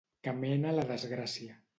[0.27, 1.59] Que mena a la desgràcia.